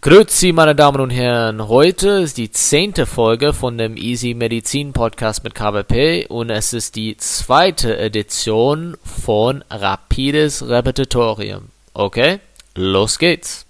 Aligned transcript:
Grüezi, 0.00 0.52
meine 0.52 0.76
Damen 0.76 1.00
und 1.00 1.10
Herren. 1.10 1.66
Heute 1.66 2.08
ist 2.20 2.36
die 2.36 2.52
zehnte 2.52 3.04
Folge 3.04 3.52
von 3.52 3.78
dem 3.78 3.96
Easy 3.96 4.32
Medizin 4.32 4.92
Podcast 4.92 5.42
mit 5.42 5.56
KBP 5.56 6.26
und 6.28 6.50
es 6.50 6.72
ist 6.72 6.94
die 6.94 7.16
zweite 7.16 7.98
Edition 7.98 8.96
von 9.02 9.64
Rapides 9.68 10.68
Repetitorium. 10.68 11.70
Okay, 11.94 12.38
los 12.76 13.18
geht's. 13.18 13.66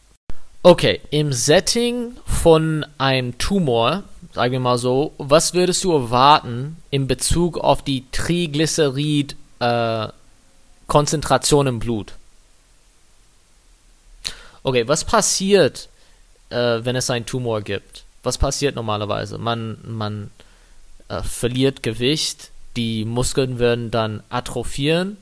Okay, 0.62 1.01
im 1.11 1.33
Setting 1.33 2.17
von 2.27 2.85
einem 2.99 3.38
Tumor, 3.38 4.03
sagen 4.35 4.53
wir 4.53 4.60
mal 4.60 4.76
so, 4.76 5.15
was 5.17 5.54
würdest 5.54 5.83
du 5.85 5.92
erwarten 5.92 6.76
in 6.90 7.06
Bezug 7.06 7.56
auf 7.56 7.81
die 7.81 8.04
Triglycerid 8.13 9.35
äh, 9.60 10.08
im 10.88 11.79
Blut? 11.79 12.13
Okay, 14.63 14.87
was 14.87 15.04
passiert, 15.04 15.88
äh, 16.51 16.84
wenn 16.84 16.96
es 16.96 17.10
einen 17.10 17.27
Tumor 17.27 17.62
gibt. 17.62 18.04
Was 18.23 18.38
passiert 18.38 18.74
normalerweise? 18.74 19.38
Man, 19.38 19.78
man 19.84 20.30
äh, 21.09 21.23
verliert 21.23 21.82
Gewicht, 21.82 22.50
die 22.77 23.04
Muskeln 23.04 23.59
werden 23.59 23.90
dann 23.90 24.23
atrophieren 24.28 25.16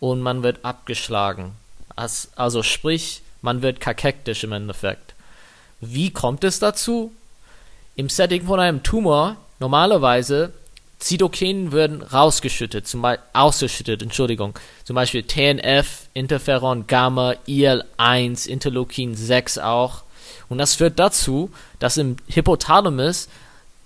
und 0.00 0.20
man 0.20 0.42
wird 0.42 0.64
abgeschlagen. 0.64 1.52
As, 1.96 2.30
also 2.36 2.62
sprich, 2.62 3.22
man 3.42 3.62
wird 3.62 3.80
kakektisch 3.80 4.44
im 4.44 4.52
Endeffekt. 4.52 5.14
Wie 5.80 6.10
kommt 6.10 6.44
es 6.44 6.58
dazu? 6.58 7.12
Im 7.96 8.08
Setting 8.08 8.46
von 8.46 8.60
einem 8.60 8.82
Tumor, 8.82 9.36
normalerweise, 9.58 10.52
Zytokinen 11.00 11.72
werden 11.72 12.02
rausgeschüttet, 12.02 12.86
zum 12.86 13.02
Beispiel, 13.02 13.24
ausgeschüttet, 13.32 14.02
Entschuldigung. 14.02 14.58
Zum 14.84 14.94
Beispiel 14.94 15.22
TNF, 15.22 16.08
Interferon, 16.12 16.86
Gamma, 16.86 17.34
IL-1, 17.46 18.46
Interleukin 18.46 19.14
6 19.14 19.58
auch. 19.58 20.02
Und 20.48 20.58
das 20.58 20.74
führt 20.74 20.98
dazu, 20.98 21.50
dass 21.78 21.96
im 21.96 22.16
Hypothalamus 22.28 23.28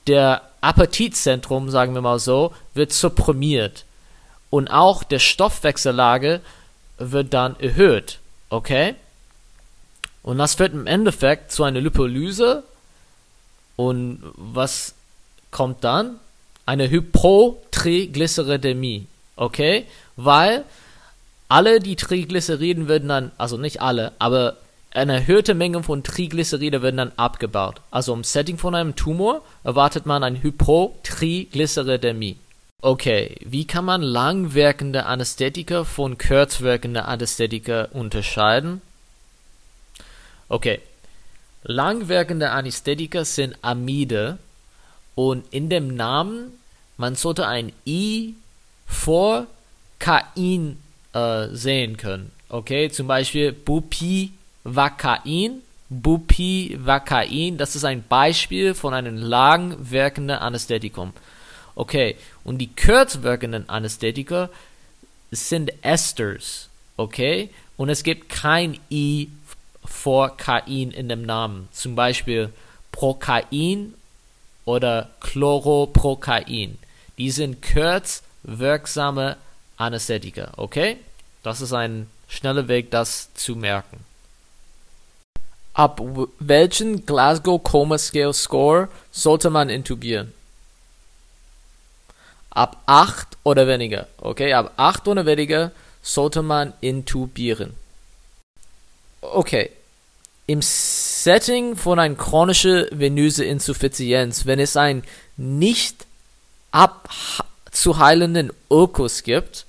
der 0.06 0.42
Appetitzentrum, 0.60 1.70
sagen 1.70 1.94
wir 1.94 2.02
mal 2.02 2.18
so, 2.18 2.52
wird 2.74 2.92
supprimiert. 2.92 3.84
Und 4.50 4.68
auch 4.68 5.02
der 5.02 5.18
Stoffwechsellage 5.18 6.40
wird 6.98 7.32
dann 7.34 7.58
erhöht. 7.58 8.20
Okay? 8.50 8.94
Und 10.22 10.38
das 10.38 10.54
führt 10.54 10.72
im 10.72 10.86
Endeffekt 10.86 11.50
zu 11.52 11.64
einer 11.64 11.80
Lipolyse. 11.80 12.62
Und 13.76 14.22
was 14.36 14.94
kommt 15.50 15.82
dann? 15.84 16.20
Eine 16.66 16.88
Hypotriglyceridämie. 16.88 19.06
Okay? 19.36 19.86
Weil 20.16 20.64
alle 21.48 21.80
die 21.80 21.96
Triglyceriden 21.96 22.86
werden 22.88 23.08
dann, 23.08 23.32
also 23.36 23.56
nicht 23.56 23.82
alle, 23.82 24.12
aber 24.18 24.56
eine 24.94 25.14
erhöhte 25.14 25.54
Menge 25.54 25.82
von 25.82 26.02
Triglyceride 26.04 26.80
werden 26.80 26.96
dann 26.96 27.12
abgebaut. 27.16 27.80
Also 27.90 28.14
im 28.14 28.22
Setting 28.24 28.58
von 28.58 28.74
einem 28.74 28.94
Tumor 28.94 29.42
erwartet 29.64 30.06
man 30.06 30.22
eine 30.22 30.42
Hypotriglyceridämie. 30.42 32.36
Okay, 32.80 33.36
wie 33.44 33.66
kann 33.66 33.84
man 33.84 34.02
langwirkende 34.02 35.06
Anästhetika 35.06 35.84
von 35.84 36.16
kurzwirkende 36.16 37.06
Anästhetika 37.06 37.88
unterscheiden? 37.92 38.82
Okay, 40.48 40.80
langwirkende 41.62 42.50
Anästhetika 42.50 43.24
sind 43.24 43.56
Amide 43.62 44.38
und 45.14 45.44
in 45.52 45.70
dem 45.70 45.96
Namen, 45.96 46.52
man 46.96 47.16
sollte 47.16 47.48
ein 47.48 47.72
I 47.86 48.34
vor 48.86 49.46
Kain 49.98 50.76
äh, 51.14 51.48
sehen 51.48 51.96
können. 51.96 52.30
Okay, 52.48 52.90
zum 52.90 53.06
Beispiel 53.06 53.52
Bupi 53.52 54.32
Bupivacain. 54.64 55.62
Bupivacain, 55.90 57.58
das 57.58 57.76
ist 57.76 57.84
ein 57.84 58.02
Beispiel 58.08 58.74
von 58.74 58.94
einem 58.94 59.16
langwirkenden 59.16 60.38
Anästhetikum. 60.38 61.12
Okay, 61.76 62.16
und 62.42 62.58
die 62.58 62.74
kurzwirkenden 62.74 63.68
Anästhetika 63.68 64.48
sind 65.30 65.72
Esters. 65.84 66.68
Okay, 66.96 67.50
und 67.76 67.90
es 67.90 68.02
gibt 68.02 68.28
kein 68.28 68.78
I 68.90 69.28
vor 69.84 70.36
Kain 70.36 70.90
in 70.90 71.08
dem 71.08 71.22
Namen. 71.22 71.68
Zum 71.72 71.94
Beispiel 71.94 72.52
Prokain 72.90 73.94
oder 74.64 75.10
Chloroprokain. 75.20 76.78
Die 77.18 77.30
sind 77.30 77.60
kurzwirksame 77.62 79.36
Anästhetika. 79.76 80.52
Okay, 80.56 80.96
das 81.42 81.60
ist 81.60 81.72
ein 81.72 82.08
schneller 82.28 82.68
Weg, 82.68 82.90
das 82.90 83.32
zu 83.34 83.54
merken. 83.56 83.98
Ab 85.74 86.00
welchen 86.38 87.04
Glasgow 87.04 87.60
Coma 87.62 87.98
Scale 87.98 88.32
Score 88.32 88.88
sollte 89.10 89.50
man 89.50 89.68
intubieren? 89.68 90.32
Ab 92.50 92.80
8 92.86 93.26
oder 93.42 93.66
weniger. 93.66 94.06
Okay, 94.18 94.52
ab 94.52 94.72
8 94.76 95.08
oder 95.08 95.26
weniger 95.26 95.72
sollte 96.00 96.42
man 96.42 96.72
intubieren. 96.80 97.74
Okay. 99.20 99.70
Im 100.46 100.60
Setting 100.62 101.74
von 101.74 101.98
einer 101.98 102.14
chronischen 102.14 102.86
venöse 102.92 103.44
Insuffizienz, 103.44 104.46
wenn 104.46 104.60
es 104.60 104.76
einen 104.76 105.02
nicht 105.36 106.06
abzuheilenden 106.70 108.52
Ulkus 108.68 109.22
gibt, 109.22 109.64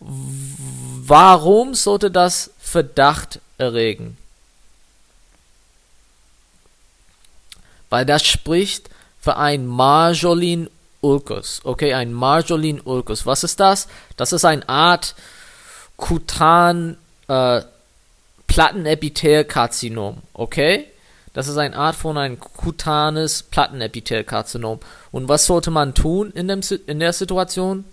warum 0.00 1.74
sollte 1.74 2.10
das 2.10 2.50
Verdacht 2.58 3.40
erregen? 3.56 4.18
Weil 7.90 8.06
das 8.06 8.24
spricht 8.24 8.90
für 9.20 9.36
ein 9.36 9.66
Marjolin 9.66 10.70
ulcus. 11.00 11.60
Okay, 11.64 11.94
ein 11.94 12.12
Marjolin 12.12 12.80
ulcus. 12.80 13.26
Was 13.26 13.44
ist 13.44 13.60
das? 13.60 13.88
Das 14.16 14.32
ist 14.32 14.44
eine 14.44 14.68
Art 14.68 15.14
kutan 15.96 16.96
äh, 17.28 17.62
Plattenepithelkarzinom. 18.46 20.22
Okay? 20.32 20.86
Das 21.34 21.46
ist 21.46 21.58
eine 21.58 21.76
Art 21.76 21.94
von 21.94 22.16
ein 22.16 22.40
kutanes 22.40 23.42
Plattenepithelkarzinom. 23.44 24.80
Und 25.12 25.28
was 25.28 25.46
sollte 25.46 25.70
man 25.70 25.94
tun 25.94 26.32
in, 26.32 26.48
dem, 26.48 26.60
in 26.86 26.98
der 26.98 27.12
Situation? 27.12 27.84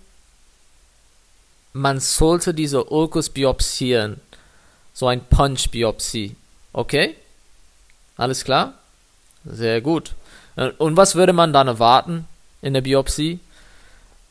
Man 1.72 2.00
sollte 2.00 2.54
diese 2.54 2.84
Ulcus 2.84 3.28
biopsieren. 3.28 4.20
So 4.94 5.06
ein 5.06 5.22
Punch-Biopsie. 5.24 6.34
Okay? 6.72 7.16
Alles 8.16 8.44
klar? 8.44 8.74
Sehr 9.46 9.80
gut. 9.80 10.12
Und 10.78 10.96
was 10.96 11.14
würde 11.14 11.32
man 11.32 11.52
dann 11.52 11.68
erwarten 11.68 12.26
in 12.62 12.74
der 12.74 12.80
Biopsie? 12.80 13.40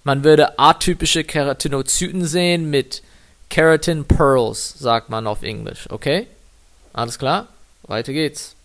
Man 0.03 0.23
würde 0.23 0.59
atypische 0.59 1.23
Keratinozyten 1.23 2.25
sehen 2.25 2.69
mit 2.69 3.01
Keratin 3.49 4.05
Pearls, 4.05 4.75
sagt 4.77 5.09
man 5.09 5.27
auf 5.27 5.43
Englisch. 5.43 5.89
Okay? 5.89 6.27
Alles 6.93 7.17
klar? 7.17 7.47
Weiter 7.83 8.13
geht's. 8.13 8.55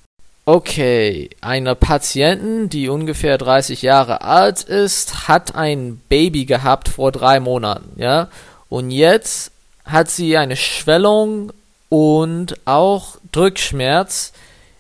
Okay, 0.47 1.31
eine 1.41 1.77
Patientin, 1.77 2.69
die 2.69 2.89
ungefähr 2.89 3.39
30 3.39 3.83
Jahre 3.83 4.23
alt 4.23 4.63
ist, 4.63 5.29
hat 5.29 5.55
ein 5.55 6.01
Baby 6.09 6.45
gehabt 6.45 6.89
vor 6.89 7.13
drei 7.13 7.39
Monaten, 7.41 7.93
ja? 8.01 8.29
Und 8.69 8.91
jetzt 8.91 9.53
hat 9.85 10.11
sie 10.11 10.37
eine 10.37 10.57
Schwellung 10.57 11.53
und 11.89 12.57
auch 12.65 13.17
Drückschmerz 13.33 14.33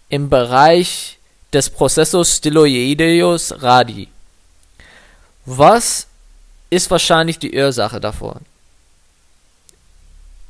im 0.09 0.29
Bereich 0.29 1.20
des 1.53 1.71
Prozessos 1.71 2.37
Styloideus 2.37 3.63
radi. 3.63 4.09
Was 5.47 6.07
ist 6.71 6.91
wahrscheinlich 6.91 7.39
die 7.39 7.57
Ursache 7.57 8.01
davon? 8.01 8.41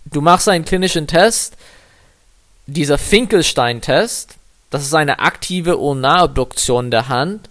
Du 0.04 0.20
machst 0.20 0.48
einen 0.48 0.64
klinischen 0.64 1.06
Test, 1.06 1.56
dieser 2.66 2.98
Finkelstein-Test, 2.98 4.36
das 4.70 4.82
ist 4.82 4.94
eine 4.94 5.18
aktive 5.18 5.78
Ulnarabduktion 5.78 6.90
der 6.90 7.08
Hand 7.08 7.48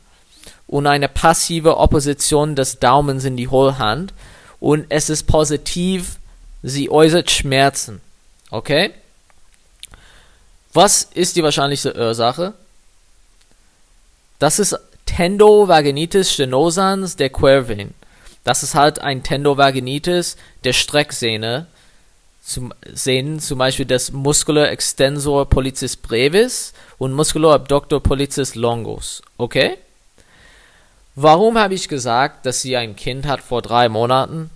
und 0.67 0.87
eine 0.87 1.09
passive 1.09 1.77
Opposition 1.77 2.55
des 2.55 2.79
Daumens 2.79 3.25
in 3.25 3.35
die 3.35 3.47
Hohlhand 3.47 4.13
und 4.59 4.85
es 4.89 5.09
ist 5.09 5.23
positiv, 5.23 6.17
sie 6.63 6.89
äußert 6.89 7.31
Schmerzen. 7.31 8.01
Okay? 8.51 8.93
Was 10.73 11.03
ist 11.03 11.35
die 11.35 11.43
wahrscheinlichste 11.43 11.95
Ursache? 11.95 12.53
Das 14.39 14.57
ist 14.57 14.77
Tendovaginitis 15.05 16.31
stenosans 16.31 17.17
der 17.17 17.29
Quervain. 17.29 17.93
Das 18.45 18.63
ist 18.63 18.73
halt 18.73 18.99
ein 18.99 19.21
Tendovaginitis 19.21 20.37
der 20.63 20.73
Strecksehne. 20.73 21.67
Zum 22.41 22.73
Sehnen 22.91 23.39
zum 23.39 23.59
Beispiel 23.59 23.85
des 23.85 24.11
Muscular 24.11 24.69
extensor 24.69 25.47
pollicis 25.47 25.97
brevis 25.97 26.73
und 26.97 27.13
Muscular 27.13 27.53
abductor 27.53 28.01
pollicis 28.01 28.55
longus. 28.55 29.21
Okay? 29.37 29.77
Warum 31.15 31.57
habe 31.57 31.73
ich 31.73 31.89
gesagt, 31.89 32.45
dass 32.45 32.61
sie 32.61 32.77
ein 32.77 32.95
Kind 32.95 33.27
hat 33.27 33.41
vor 33.41 33.61
drei 33.61 33.89
Monaten? 33.89 34.49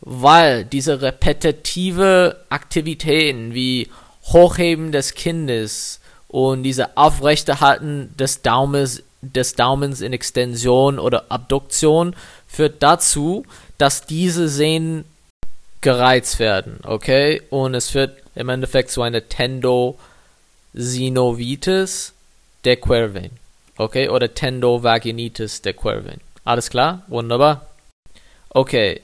Weil 0.00 0.64
diese 0.64 1.00
repetitive 1.00 2.44
Aktivitäten 2.48 3.54
wie 3.54 3.88
Hochheben 4.24 4.90
des 4.92 5.14
Kindes, 5.14 6.00
und 6.34 6.64
diese 6.64 6.96
Aufrechterhalten 6.96 8.12
des 8.18 8.42
Daumens, 8.42 9.04
des 9.22 9.54
Daumens 9.54 10.00
in 10.00 10.12
Extension 10.12 10.98
oder 10.98 11.26
Abduktion 11.28 12.16
führt 12.48 12.82
dazu, 12.82 13.44
dass 13.78 14.04
diese 14.04 14.48
Sehnen 14.48 15.04
gereizt 15.80 16.40
werden, 16.40 16.80
okay? 16.82 17.40
Und 17.50 17.76
es 17.76 17.90
führt 17.90 18.16
im 18.34 18.48
Endeffekt 18.48 18.90
zu 18.90 19.02
einer 19.02 19.28
Tendosinovitis 19.28 22.14
der 22.64 22.78
Quervein, 22.78 23.30
okay? 23.78 24.08
Oder 24.08 24.34
Tendovaginitis 24.34 25.62
der 25.62 25.74
Quervein. 25.74 26.18
Alles 26.44 26.68
klar? 26.68 27.04
Wunderbar. 27.06 27.68
Okay. 28.50 29.02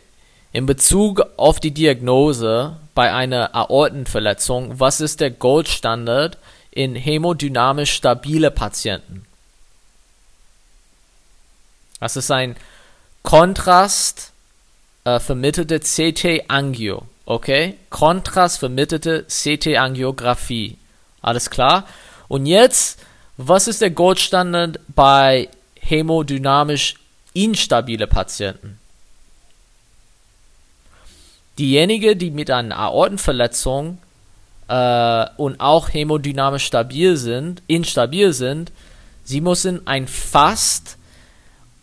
In 0.53 0.67
Bezug 0.67 1.25
auf 1.37 1.61
die 1.61 1.71
Diagnose 1.71 2.75
bei 2.97 3.13
einer 3.13 3.55
Aortenverletzung, 3.55 4.81
was 4.81 5.01
ist 5.01 5.21
der 5.21 5.31
Goldstandard 5.31 6.37
in 6.71 6.95
hämodynamisch 6.95 7.93
stabile 7.93 8.51
Patienten? 8.51 9.25
Das 12.01 12.17
ist 12.17 12.31
ein 12.31 12.57
Kontrast 13.23 14.33
äh, 15.05 15.21
vermittelte 15.21 15.81
CT-Angio, 15.81 17.07
okay? 17.27 17.77
Kontrast 17.91 18.59
vermittelte 18.59 19.25
CT-Angiografie. 19.25 20.79
Alles 21.23 21.51
klar? 21.51 21.87
Und 22.29 22.47
jetzt, 22.47 23.01
was 23.37 23.69
ist 23.69 23.83
der 23.83 23.91
Goldstandard 23.91 24.81
bei 24.89 25.49
hämodynamisch 25.81 26.95
instabile 27.35 28.07
Patienten? 28.07 28.79
Diejenigen, 31.59 32.19
die 32.19 32.31
mit 32.31 32.51
einer 32.51 32.79
Aortenverletzung 32.79 33.99
äh, 34.71 35.27
und 35.37 35.61
auch 35.61 35.93
hämodynamisch 35.93 36.65
stabil 36.65 37.17
sind, 37.17 37.63
instabil 37.67 38.33
sind, 38.33 38.71
sie 39.25 39.41
müssen 39.41 39.87
ein 39.87 40.07
Fast 40.07 40.97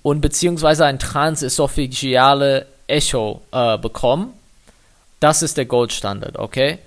und 0.04 0.22
beziehungsweise 0.22 0.86
ein 0.86 0.98
transesophageale 0.98 2.66
Echo 2.88 3.42
äh, 3.51 3.78
bekommen. 3.78 4.34
Das 5.19 5.42
ist 5.42 5.57
der 5.57 5.66
Goldstandard, 5.66 6.38
okay? 6.39 6.80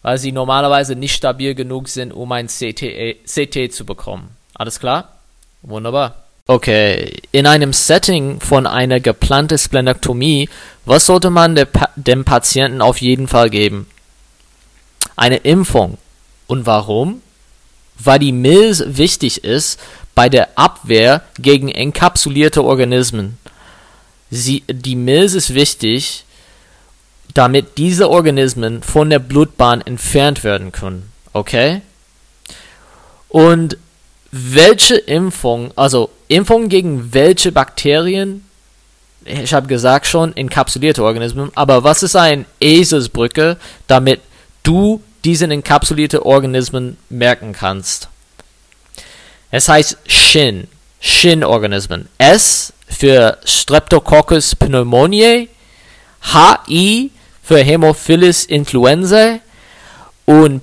Weil 0.00 0.16
sie 0.16 0.32
normalerweise 0.32 0.96
nicht 0.96 1.14
stabil 1.14 1.54
genug 1.54 1.88
sind, 1.88 2.12
um 2.12 2.32
ein 2.32 2.46
CT, 2.46 3.18
CT 3.26 3.72
zu 3.72 3.84
bekommen. 3.84 4.30
Alles 4.54 4.80
klar? 4.80 5.16
Wunderbar. 5.60 6.16
Okay, 6.46 7.20
in 7.30 7.46
einem 7.46 7.72
Setting 7.72 8.40
von 8.40 8.66
einer 8.66 9.00
geplanten 9.00 9.58
Splenektomie, 9.58 10.48
was 10.86 11.06
sollte 11.06 11.30
man 11.30 11.54
pa 11.54 11.90
dem 11.94 12.24
Patienten 12.24 12.80
auf 12.80 12.98
jeden 12.98 13.28
Fall 13.28 13.50
geben? 13.50 13.86
Eine 15.16 15.36
Impfung. 15.38 15.98
Und 16.46 16.66
warum? 16.66 17.22
Weil 17.98 18.18
die 18.18 18.32
Milz 18.32 18.82
wichtig 18.86 19.44
ist 19.44 19.78
bei 20.14 20.28
der 20.28 20.58
Abwehr 20.58 21.22
gegen 21.38 21.68
enkapsulierte 21.68 22.62
Organismen. 22.64 23.38
Sie, 24.30 24.64
die 24.68 24.96
Milz 24.96 25.34
ist 25.34 25.54
wichtig, 25.54 26.24
damit 27.34 27.78
diese 27.78 28.10
Organismen 28.10 28.82
von 28.82 29.10
der 29.10 29.18
Blutbahn 29.18 29.80
entfernt 29.82 30.44
werden 30.44 30.72
können. 30.72 31.10
Okay? 31.32 31.82
Und 33.28 33.76
welche 34.30 34.96
Impfung, 34.96 35.72
also 35.76 36.10
Impfung 36.28 36.68
gegen 36.68 37.12
welche 37.12 37.52
Bakterien? 37.52 38.46
Ich 39.24 39.54
habe 39.54 39.66
gesagt 39.66 40.06
schon, 40.06 40.36
enkapsulierte 40.36 41.04
Organismen, 41.04 41.50
aber 41.54 41.84
was 41.84 42.02
ist 42.02 42.16
ein 42.16 42.44
Eselsbrücke, 42.60 43.56
damit 43.86 44.20
du 44.62 45.02
diesen 45.24 45.50
enkapsulierte 45.50 46.24
Organismen 46.26 46.96
merken 47.08 47.52
kannst? 47.52 48.08
Es 49.50 49.68
heißt 49.68 49.98
Shin, 50.06 50.68
Shin-Organismen. 51.00 52.08
S 52.18 52.72
für 52.88 53.38
Streptococcus 53.44 54.54
pneumoniae, 54.56 55.48
HI 56.32 57.10
für 57.42 57.58
Hämophilus 57.58 58.44
influenzae 58.44 59.40
und 60.24 60.62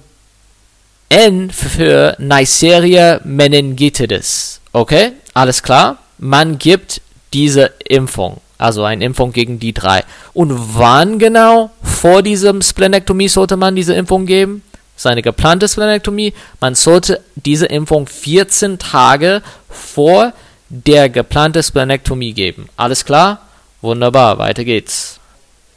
N 1.09 1.49
für 1.51 2.15
Neisseria 2.19 3.19
meningitidis. 3.23 4.61
Okay, 4.73 5.13
alles 5.33 5.63
klar. 5.63 5.97
Man 6.17 6.59
gibt 6.59 7.01
diese 7.33 7.71
Impfung, 7.87 8.41
also 8.57 8.83
eine 8.83 9.05
Impfung 9.05 9.31
gegen 9.33 9.59
die 9.59 9.73
drei. 9.73 10.03
Und 10.33 10.77
wann 10.77 11.17
genau 11.17 11.71
vor 11.99 12.23
diesem 12.23 12.61
Splenektomie 12.61 13.27
sollte 13.27 13.57
man 13.57 13.75
diese 13.75 13.93
Impfung 13.93 14.25
geben? 14.25 14.63
Seine 14.95 15.21
geplante 15.21 15.67
Splenektomie. 15.67 16.33
Man 16.61 16.73
sollte 16.73 17.21
diese 17.35 17.65
Impfung 17.65 18.07
14 18.07 18.79
Tage 18.79 19.41
vor 19.69 20.31
der 20.69 21.09
geplante 21.09 21.61
Splenektomie 21.61 22.31
geben. 22.31 22.69
Alles 22.77 23.03
klar? 23.03 23.41
Wunderbar, 23.81 24.37
weiter 24.37 24.63
geht's. 24.63 25.19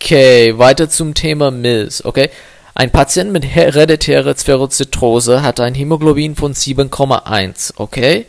Okay, 0.01 0.57
weiter 0.59 0.89
zum 0.89 1.15
Thema 1.15 1.51
Milz. 1.51 2.05
Okay, 2.05 2.31
ein 2.77 2.93
Patient 2.93 3.33
mit 3.33 3.45
hereditärer 3.45 4.37
Spherozytose 4.37 5.43
hat 5.43 5.59
ein 5.59 5.75
Hämoglobin 5.75 6.37
von 6.37 6.55
7,1, 6.55 7.73
okay? 7.79 8.27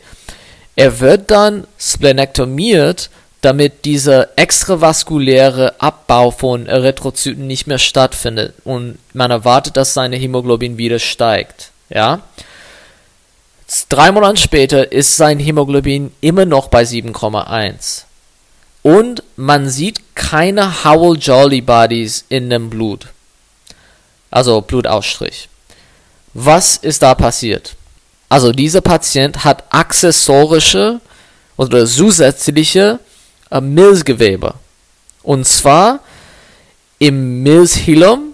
Er 0.75 0.99
wird 0.99 1.29
dann 1.29 1.67
splenektomiert, 1.77 3.11
damit 3.45 3.85
dieser 3.85 4.37
extravaskuläre 4.37 5.75
Abbau 5.79 6.31
von 6.31 6.67
Erythrozyten 6.67 7.47
nicht 7.47 7.67
mehr 7.67 7.77
stattfindet 7.77 8.53
und 8.63 8.97
man 9.13 9.31
erwartet, 9.31 9.77
dass 9.77 9.93
seine 9.93 10.17
Hämoglobin 10.17 10.77
wieder 10.77 10.99
steigt, 10.99 11.71
ja? 11.89 12.21
Drei 13.89 14.11
Monate 14.11 14.37
später 14.37 14.91
ist 14.91 15.17
sein 15.17 15.39
Hämoglobin 15.39 16.11
immer 16.21 16.45
noch 16.45 16.67
bei 16.67 16.83
7,1 16.83 18.03
und 18.83 19.23
man 19.35 19.69
sieht 19.69 20.15
keine 20.15 20.83
Howell-Jolly 20.83 21.61
Bodies 21.61 22.25
in 22.29 22.49
dem 22.49 22.69
Blut 22.69 23.07
also 24.33 24.61
Blutausstrich. 24.61 25.47
Was 26.33 26.77
ist 26.77 27.03
da 27.03 27.13
passiert? 27.13 27.75
Also 28.29 28.51
dieser 28.51 28.81
Patient 28.81 29.43
hat 29.43 29.63
accessorische 29.69 30.99
oder 31.55 31.85
zusätzliche 31.85 32.99
äh, 33.53 33.61
Milzgewebe. 33.61 34.55
Und 35.21 35.47
zwar 35.47 35.99
im 36.99 37.43
Milzhilum 37.43 38.33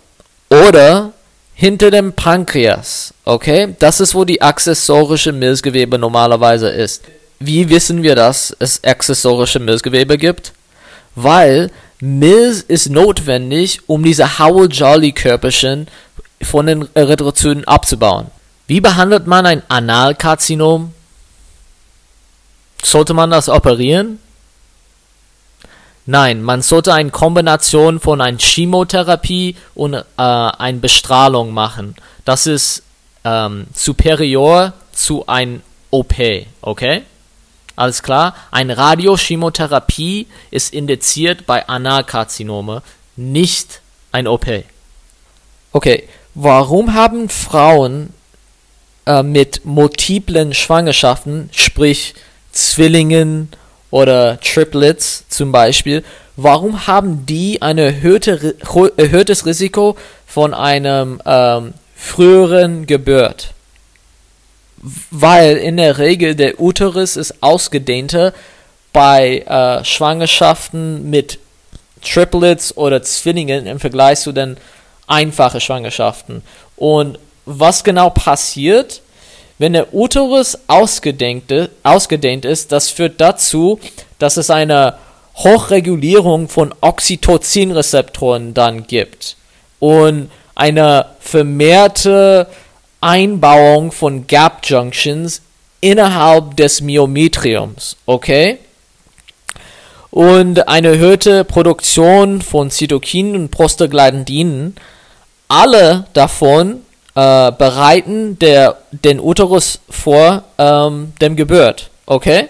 oder 0.49 1.13
hinter 1.53 1.91
dem 1.91 2.13
Pankreas. 2.13 3.13
Okay? 3.25 3.75
Das 3.79 3.99
ist, 3.99 4.15
wo 4.15 4.25
die 4.25 4.41
accessorische 4.41 5.31
Milzgewebe 5.31 5.97
normalerweise 5.99 6.69
ist. 6.69 7.03
Wie 7.39 7.69
wissen 7.69 8.01
wir, 8.01 8.15
dass 8.15 8.55
es 8.59 8.83
accessorische 8.83 9.59
Milzgewebe 9.59 10.17
gibt? 10.17 10.53
Weil 11.15 11.69
Milz 11.99 12.61
ist 12.61 12.89
notwendig, 12.89 13.81
um 13.87 14.03
diese 14.03 14.39
Howell-Jolly-Körperchen 14.39 15.87
von 16.41 16.65
den 16.65 16.87
Erythrozyten 16.93 17.65
abzubauen. 17.65 18.27
Wie 18.67 18.79
behandelt 18.79 19.27
man 19.27 19.45
ein 19.45 19.63
Analkarzinom? 19.67 20.93
Sollte 22.81 23.13
man 23.13 23.31
das 23.31 23.49
operieren? 23.49 24.19
Nein, 26.05 26.41
man 26.41 26.61
sollte 26.61 26.93
eine 26.93 27.11
Kombination 27.11 27.99
von 27.99 28.21
einer 28.21 28.39
Chemotherapie 28.39 29.55
und 29.75 29.93
äh, 29.93 30.03
einer 30.17 30.79
Bestrahlung 30.79 31.53
machen. 31.53 31.95
Das 32.25 32.47
ist 32.47 32.83
ähm, 33.23 33.67
superior 33.73 34.73
zu 34.91 35.27
ein 35.27 35.61
OP, 35.91 36.15
okay? 36.61 37.03
Alles 37.75 38.03
klar? 38.03 38.35
Eine 38.51 38.77
Radiochemotherapie 38.77 40.27
ist 40.51 40.73
indiziert 40.73 41.45
bei 41.45 41.67
Analkarzinome, 41.67 42.81
nicht 43.15 43.81
ein 44.11 44.27
OP. 44.27 44.47
Okay, 45.71 46.09
warum 46.33 46.93
haben 46.93 47.29
Frauen 47.29 48.13
äh, 49.05 49.23
mit 49.23 49.65
multiplen 49.65 50.53
Schwangerschaften, 50.53 51.49
sprich 51.53 52.15
Zwillingen 52.51 53.49
oder 53.91 54.39
Triplets 54.39 55.25
zum 55.29 55.51
Beispiel, 55.51 56.03
warum 56.35 56.87
haben 56.87 57.25
die 57.25 57.61
ein 57.61 57.77
erhöhte, 57.77 58.55
erhöhtes 58.97 59.45
Risiko 59.45 59.97
von 60.25 60.53
einem 60.53 61.21
ähm, 61.25 61.73
früheren 61.95 62.85
Geburt? 62.85 63.53
weil 65.11 65.57
in 65.57 65.77
der 65.77 65.97
Regel 65.97 66.35
der 66.35 66.59
Uterus 66.59 67.17
ist 67.17 67.41
ausgedehnter 67.41 68.33
bei 68.93 69.39
äh, 69.39 69.83
Schwangerschaften 69.83 71.09
mit 71.09 71.39
Triplets 72.01 72.75
oder 72.77 73.03
Zwillingen 73.03 73.65
im 73.67 73.79
Vergleich 73.79 74.19
zu 74.19 74.31
den 74.31 74.57
einfachen 75.07 75.59
Schwangerschaften. 75.59 76.43
Und 76.75 77.19
was 77.45 77.83
genau 77.83 78.09
passiert, 78.09 79.01
wenn 79.59 79.73
der 79.73 79.93
Uterus 79.93 80.57
ausgedehnt, 80.67 81.51
ist, 82.45 82.71
das 82.71 82.89
führt 82.89 83.21
dazu, 83.21 83.79
dass 84.17 84.37
es 84.37 84.49
eine 84.49 84.95
Hochregulierung 85.35 86.47
von 86.47 86.73
Oxytocinrezeptoren 86.81 88.53
dann 88.53 88.87
gibt 88.87 89.35
und 89.79 90.31
eine 90.55 91.05
vermehrte 91.19 92.47
Einbauung 93.01 93.91
von 93.91 94.27
Gap 94.27 94.59
Junctions 94.63 95.41
innerhalb 95.81 96.55
des 96.57 96.81
Myometriums, 96.81 97.95
okay? 98.05 98.57
Und 100.09 100.67
eine 100.67 100.89
erhöhte 100.89 101.43
Produktion 101.43 102.41
von 102.41 102.71
Zytokinen 102.71 103.35
und 103.35 103.51
Prostaglandinen, 103.51 104.75
alle 105.47 106.05
davon 106.13 106.81
äh, 107.19 107.51
bereiten 107.51 108.39
der, 108.39 108.77
den 108.91 109.19
Uterus 109.19 109.81
vor 109.89 110.43
ähm, 110.57 111.11
dem 111.19 111.35
Geburt, 111.35 111.89
okay? 112.05 112.47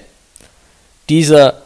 Dieser 1.09 1.61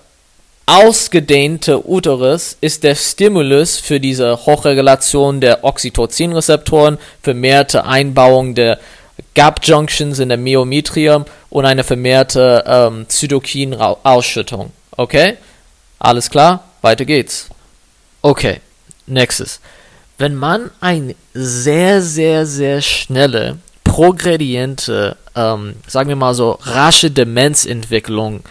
ausgedehnte 0.65 1.85
Uterus 1.85 2.55
ist 2.61 2.85
der 2.85 2.95
Stimulus 2.95 3.77
für 3.77 3.99
diese 3.99 4.45
Hochregulation 4.45 5.41
der 5.41 5.65
Oxytocinrezeptoren, 5.65 6.97
vermehrte 7.21 7.83
Einbauung 7.83 8.55
der 8.55 8.79
Gap 9.33 9.59
Junctions 9.63 10.19
in 10.19 10.29
der 10.29 10.37
Myometrium 10.37 11.25
und 11.49 11.65
eine 11.65 11.83
vermehrte 11.83 12.63
ähm, 12.65 13.05
Zytokin-Ausschüttung. 13.09 14.71
Okay? 14.95 15.37
Alles 15.99 16.29
klar? 16.29 16.63
Weiter 16.81 17.03
geht's. 17.03 17.49
Okay, 18.21 18.61
nächstes. 19.07 19.59
Wenn 20.17 20.35
man 20.35 20.71
eine 20.79 21.15
sehr, 21.33 22.01
sehr, 22.01 22.45
sehr 22.45 22.81
schnelle, 22.81 23.57
progrediente, 23.83 25.17
ähm, 25.35 25.75
sagen 25.87 26.09
wir 26.09 26.15
mal 26.15 26.33
so, 26.33 26.57
rasche 26.61 27.11
Demenzentwicklung 27.11 28.43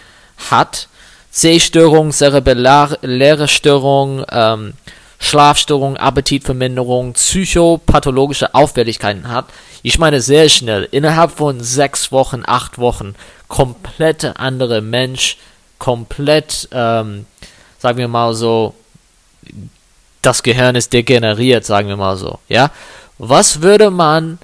hat, 0.51 0.87
Sehstörung, 1.31 2.11
zerebelläre 2.11 3.47
Störung, 3.47 4.23
ähm, 4.31 4.73
Schlafstörung, 5.19 5.97
Appetitverminderung, 5.97 7.13
psychopathologische 7.13 8.53
Auffälligkeiten 8.53 9.29
hat. 9.29 9.45
Ich 9.81 9.97
meine 9.97 10.21
sehr 10.21 10.49
schnell, 10.49 10.87
innerhalb 10.91 11.31
von 11.31 11.61
sechs 11.61 12.11
Wochen, 12.11 12.43
acht 12.45 12.77
Wochen, 12.77 13.15
komplett 13.47 14.25
andere 14.37 14.81
Mensch, 14.81 15.37
komplett, 15.79 16.67
ähm, 16.71 17.25
sagen 17.79 17.97
wir 17.97 18.07
mal 18.07 18.33
so, 18.33 18.75
das 20.25 20.43
Gehirn 20.43 20.75
ist 20.75 20.93
degeneriert, 20.93 21.65
sagen 21.65 21.87
wir 21.87 21.97
mal 21.97 22.17
so, 22.17 22.39
ja. 22.49 22.71
Was 23.19 23.61
würde 23.61 23.91
man 23.91 24.39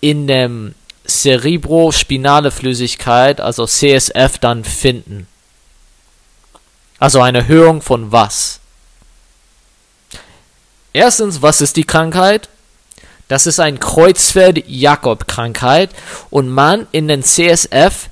in 0.00 0.26
dem 0.26 0.74
Cerebrospinale 1.06 2.50
Flüssigkeit, 2.50 3.40
also 3.40 3.66
CSF, 3.66 4.38
dann 4.38 4.64
finden? 4.64 5.26
Also 6.98 7.20
eine 7.20 7.38
Erhöhung 7.38 7.82
von 7.82 8.12
was? 8.12 8.60
Erstens, 10.92 11.42
was 11.42 11.60
ist 11.60 11.76
die 11.76 11.84
Krankheit? 11.84 12.48
Das 13.28 13.46
ist 13.46 13.60
ein 13.60 13.78
Kreuzfeld-Jakob-Krankheit 13.80 15.90
und 16.28 16.50
man 16.50 16.86
in 16.92 17.08
den 17.08 17.22
CSF 17.22 18.10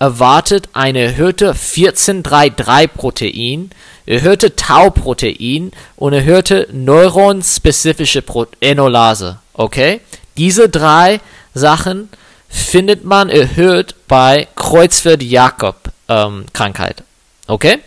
erwartet 0.00 0.68
eine 0.72 0.98
erhöhte 1.00 1.52
1433-Protein, 1.52 3.70
erhöhte 4.06 4.56
Tau-Protein 4.56 5.72
und 5.96 6.14
erhöhte 6.14 6.66
neuronspezifische 6.72 8.24
Enolase. 8.60 9.38
Okay? 9.52 10.00
Diese 10.36 10.68
drei 10.68 11.20
Sachen 11.54 12.08
findet 12.48 13.04
man 13.04 13.28
erhöht 13.28 13.94
bei 14.08 14.48
Kreuzfeld-Jakob-Krankheit. 14.56 16.98
Ähm, 16.98 17.04
okay? 17.46 17.78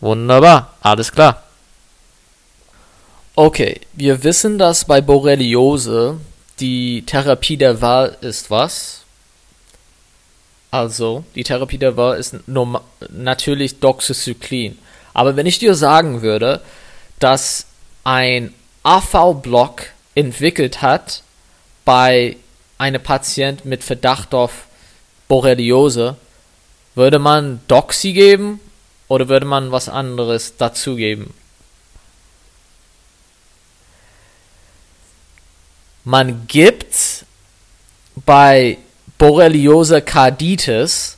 Wunderbar, 0.00 0.74
alles 0.82 1.10
klar. 1.10 1.42
Okay, 3.34 3.80
wir 3.94 4.22
wissen, 4.22 4.58
dass 4.58 4.84
bei 4.84 5.00
Borreliose 5.00 6.20
die 6.60 7.02
Therapie 7.06 7.56
der 7.56 7.80
Wahl 7.80 8.18
ist 8.20 8.50
was? 8.50 9.03
Also, 10.74 11.22
die 11.36 11.44
Therapie 11.44 11.78
der 11.78 11.96
Wahl 11.96 12.18
ist 12.18 12.34
natürlich 12.48 13.78
Doxycyclin. 13.78 14.76
Aber 15.12 15.36
wenn 15.36 15.46
ich 15.46 15.60
dir 15.60 15.76
sagen 15.76 16.20
würde, 16.20 16.62
dass 17.20 17.66
ein 18.02 18.52
AV-Block 18.82 19.82
entwickelt 20.16 20.82
hat 20.82 21.22
bei 21.84 22.36
einem 22.76 23.00
Patient 23.00 23.64
mit 23.64 23.84
Verdacht 23.84 24.34
auf 24.34 24.66
Borreliose, 25.28 26.16
würde 26.96 27.20
man 27.20 27.60
Doxy 27.68 28.12
geben 28.12 28.58
oder 29.06 29.28
würde 29.28 29.46
man 29.46 29.70
was 29.70 29.88
anderes 29.88 30.56
dazugeben? 30.56 31.32
Man 36.02 36.48
gibt 36.48 37.26
bei 38.16 38.78
Borreliose 39.18 40.02
Carditis 40.02 41.16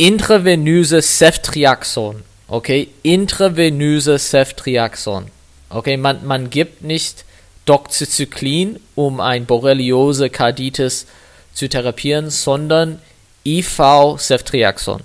intravenöse 0.00 1.02
Ceftriaxon. 1.02 2.22
Okay, 2.48 2.88
intravenöse 3.02 4.18
Ceftriaxon. 4.18 5.26
Okay, 5.68 5.96
man, 5.96 6.26
man 6.26 6.50
gibt 6.50 6.82
nicht 6.82 7.24
Doxycyclin, 7.66 8.80
um 8.94 9.20
ein 9.20 9.44
Borreliose 9.44 10.30
Carditis 10.30 11.06
zu 11.52 11.68
therapieren, 11.68 12.30
sondern 12.30 13.00
IV 13.44 14.16
Ceftriaxon. 14.18 15.02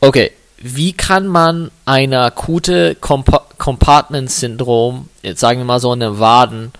Okay, 0.00 0.32
wie 0.58 0.92
kann 0.92 1.26
man 1.26 1.70
eine 1.86 2.20
akute 2.20 2.94
Compa 2.94 3.42
Compartment-Syndrom, 3.56 5.08
jetzt 5.22 5.40
sagen 5.40 5.60
wir 5.60 5.64
mal 5.64 5.80
so 5.80 5.92
eine 5.92 6.18
Waden, 6.18 6.72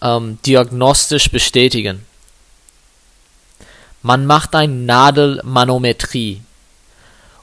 ähm, 0.00 0.38
diagnostisch 0.46 1.30
bestätigen? 1.30 2.06
Man 4.02 4.26
macht 4.26 4.54
eine 4.54 4.72
Nadelmanometrie 4.72 6.42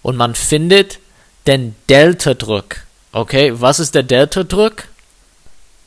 und 0.01 0.15
man 0.15 0.35
findet 0.35 0.99
den 1.45 1.75
Delta-Druck. 1.89 2.77
Okay, 3.11 3.53
was 3.55 3.79
ist 3.79 3.95
der 3.95 4.03
Delta-Druck? 4.03 4.85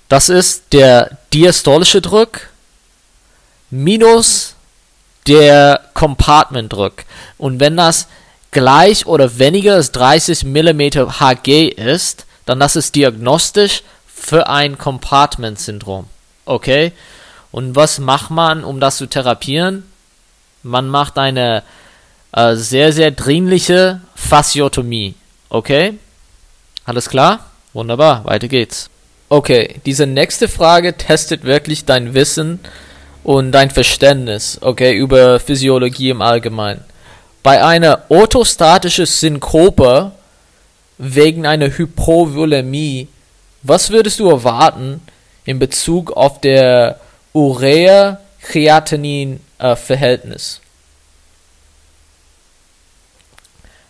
Das 0.09 0.29
ist 0.29 0.73
der 0.73 1.19
diastolische 1.33 2.01
Druck 2.01 2.49
minus 3.71 4.55
der 5.27 5.81
Compartment-Druck. 5.95 7.05
Und 7.39 7.61
wenn 7.61 7.77
das 7.77 8.09
gleich 8.51 9.07
oder 9.07 9.39
weniger 9.39 9.75
als 9.75 9.93
30 9.93 10.45
mm 10.45 10.81
Hg 11.21 11.69
ist, 11.69 12.27
dann 12.47 12.59
das 12.59 12.77
ist 12.77 12.95
diagnostisch 12.95 13.83
für 14.13 14.49
ein 14.49 14.79
Compartment-Syndrom. 14.79 16.07
Okay? 16.45 16.93
Und 17.53 17.77
was 17.77 17.99
macht 17.99 18.31
man, 18.31 18.65
um 18.65 18.81
das 18.81 18.97
zu 18.97 19.07
therapieren? 19.07 19.90
Man 20.63 20.89
macht 20.89 21.19
eine 21.19 21.63
äh, 22.33 22.55
sehr, 22.55 22.93
sehr 22.93 23.11
dringliche 23.11 24.01
Fasciotomie. 24.15 25.15
Okay? 25.49 25.95
Alles 26.85 27.09
klar? 27.09 27.47
Wunderbar, 27.73 28.25
weiter 28.25 28.49
geht's. 28.49 28.91
Okay, 29.29 29.81
diese 29.87 30.07
nächste 30.07 30.49
Frage 30.49 30.97
testet 30.97 31.45
wirklich 31.45 31.85
dein 31.85 32.15
Wissen 32.15 32.59
und 33.23 33.53
dein 33.53 33.71
Verständnis, 33.71 34.59
okay, 34.61 34.93
über 34.93 35.39
Physiologie 35.39 36.11
im 36.11 36.21
Allgemeinen. 36.21 36.85
Bei 37.43 37.65
einer 37.65 38.03
orthostatischen 38.09 39.07
Synkope 39.07 40.13
wegen 40.99 41.47
einer 41.47 41.69
Hypovolemie, 41.69 43.09
was 43.63 43.91
würdest 43.91 44.19
du 44.19 44.29
erwarten 44.29 45.01
in 45.45 45.59
Bezug 45.59 46.13
auf 46.13 46.41
der 46.41 47.01
Urea-Kreatinin-Verhältnis? 47.33 49.50
Äh, 49.61 49.77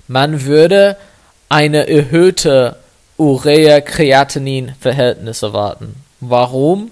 Man 0.09 0.45
würde 0.45 0.97
eine 1.49 1.89
erhöhte 1.89 2.77
Urea-Kreatinin-Verhältnis 3.17 5.43
erwarten. 5.43 5.95
Warum? 6.21 6.91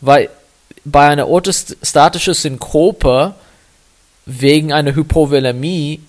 Weil 0.00 0.30
bei 0.84 1.08
einer 1.08 1.28
orthostatischen 1.28 2.34
Synkope 2.34 3.34
wegen 4.26 4.72
einer 4.72 4.94
Hypovolemie 4.94 6.00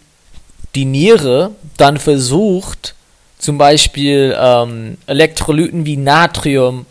die 0.76 0.86
Niere 0.86 1.52
dann 1.78 1.98
versucht, 1.98 2.96
zum 3.38 3.58
Beispiel 3.58 4.36
ähm, 4.38 4.98
Elektrolyten 5.06 5.86
wie 5.86 5.98
Natrium 5.98 6.86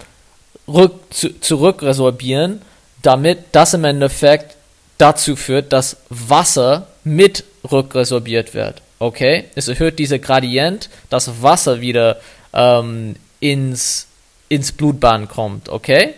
rück, 0.68 0.94
zu, 1.10 1.40
zurückresorbieren, 1.40 2.62
damit 3.02 3.38
das 3.52 3.74
im 3.74 3.84
Endeffekt 3.84 4.56
dazu 4.98 5.36
führt, 5.36 5.72
dass 5.72 5.96
Wasser 6.08 6.86
mit 7.04 7.44
rückresorbiert 7.70 8.54
wird. 8.54 8.82
Okay? 8.98 9.44
Es 9.54 9.68
erhöht 9.68 9.98
diese 9.98 10.18
Gradient, 10.18 10.88
dass 11.10 11.42
Wasser 11.42 11.80
wieder 11.80 12.18
ähm, 12.52 13.16
ins, 13.40 14.06
ins 14.48 14.72
Blutbahn 14.72 15.28
kommt. 15.28 15.68
Okay? 15.68 16.14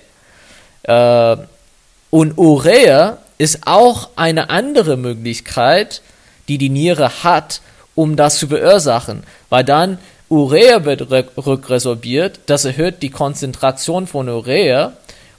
Äh, 0.83 1.37
und 2.11 2.39
Urea 2.39 3.19
ist 3.39 3.67
auch 3.67 4.11
eine 4.17 4.51
andere 4.51 4.97
Möglichkeit, 4.97 6.03
die 6.49 6.59
die 6.59 6.69
Niere 6.69 7.25
hat, 7.25 7.61
um 7.95 8.17
das 8.17 8.39
zu 8.39 8.49
verursachen. 8.49 9.25
Weil 9.49 9.65
dann 9.65 9.99
Urea 10.29 10.85
wird 10.85 11.11
rückresorbiert, 11.11 12.41
das 12.47 12.65
erhöht 12.65 13.03
die 13.03 13.11
Konzentration 13.11 14.07
von 14.07 14.29
Urea 14.29 14.93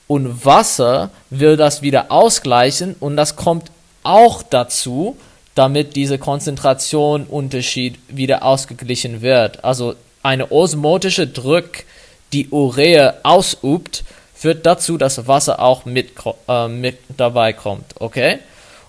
Und 0.07 0.45
Wasser 0.45 1.09
will 1.29 1.57
das 1.57 1.81
wieder 1.81 2.12
ausgleichen 2.12 2.95
und 3.00 3.17
das 3.17 3.35
kommt 3.35 3.71
auch 4.03 4.43
dazu, 4.43 5.17
damit 5.55 5.95
dieser 5.95 6.17
Konzentrationunterschied 6.17 7.97
wieder 8.09 8.43
ausgeglichen 8.43 9.21
wird. 9.21 9.63
Also 9.63 9.95
eine 10.21 10.51
osmotische 10.51 11.27
Druck, 11.27 11.85
die 12.33 12.50
Urea 12.50 13.13
ausübt, 13.24 14.03
führt 14.35 14.65
dazu, 14.65 14.97
dass 14.97 15.27
Wasser 15.27 15.59
auch 15.59 15.85
mit, 15.85 16.09
äh, 16.47 16.67
mit 16.67 16.97
dabei 17.15 17.53
kommt, 17.53 17.93
okay? 18.00 18.39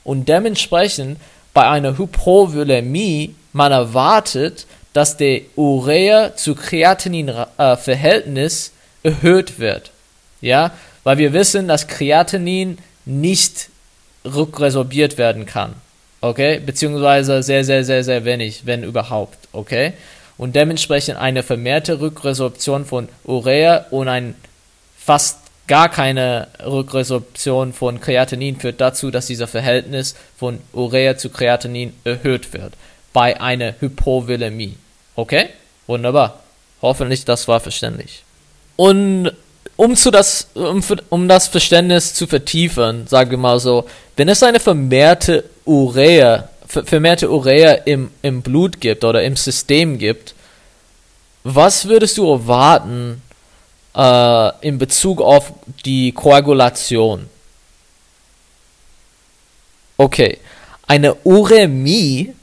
Und 0.03 0.29
dementsprechend 0.29 1.19
bei 1.55 1.69
einer 1.69 1.97
Hypovolemie, 1.97 3.37
man 3.53 3.71
erwartet, 3.73 4.67
dass 4.93 5.17
der 5.17 5.41
Urea 5.55 6.37
zu 6.37 6.55
Kreatinin-Verhältnis 6.55 8.73
äh, 9.03 9.09
erhöht 9.09 9.59
wird, 9.59 9.91
ja? 10.41 10.73
Weil 11.07 11.19
wir 11.19 11.33
wissen, 11.33 11.69
dass 11.69 11.87
Kreatinin 11.87 12.79
nicht 13.05 13.69
rückresorbiert 14.25 15.19
werden 15.19 15.47
kann, 15.47 15.75
okay? 16.21 16.59
Beziehungsweise 16.59 17.45
sehr, 17.45 17.63
sehr, 17.63 17.85
sehr, 17.85 18.03
sehr 18.03 18.25
wenig, 18.25 18.67
wenn 18.67 18.83
überhaupt, 18.83 19.39
okay? 19.53 19.93
Und 20.37 20.57
dementsprechend 20.57 21.17
eine 21.17 21.45
vermehrte 21.45 22.01
Rückresorption 22.01 22.85
von 22.85 23.09
Urea 23.23 23.87
und 23.93 24.09
ein 24.09 24.35
fast 24.99 25.39
gar 25.69 25.89
keine 25.89 26.49
Rückresorption 26.67 27.73
von 27.73 28.01
Kreatinin 28.01 28.59
führt 28.59 28.81
dazu, 28.81 29.13
dass 29.13 29.29
dieser 29.29 29.47
Verhältnis 29.47 30.17
von 30.37 30.59
Urea 30.73 31.17
zu 31.17 31.31
Kreatinin 31.31 31.93
erhöht 32.03 32.53
wird 32.53 32.73
bei 33.13 33.41
einer 33.41 33.77
Hypovolemie. 33.79 34.75
Okay? 35.15 35.51
Wunderbar. 35.87 36.41
Hoffentlich 36.83 37.25
das 37.25 37.47
war 37.47 37.61
verständlich. 37.61 38.25
Und 38.75 39.31
um, 39.77 39.95
zu 39.97 40.11
das, 40.11 40.49
um, 40.55 40.83
um 41.11 41.29
das 41.29 41.49
Verständnis 41.49 42.15
zu 42.15 42.27
vertiefen, 42.27 43.07
sagen 43.07 43.31
wir 43.31 43.39
mal 43.39 43.61
so, 43.61 43.85
wenn 44.17 44.29
es 44.29 44.43
eine 44.43 44.61
vermehrte 44.61 45.45
Urea, 45.65 46.49
vermehrte 46.67 47.31
Urea 47.31 47.73
im, 47.85 48.11
im 48.23 48.43
Blut 48.43 48.81
gibt 48.81 49.05
oder 49.05 49.23
im 49.23 49.37
System 49.37 49.99
gibt, 49.99 50.35
was 51.45 51.87
würdest 51.87 52.19
du 52.19 52.31
erwarten, 52.31 53.23
äh, 53.95 54.67
in 54.67 54.79
Bezug 54.79 55.21
auf 55.21 55.53
die 55.85 56.13
Koagulation. 56.13 57.29
Okay, 59.97 60.39
eine 60.87 61.15
Uremie 61.25 62.35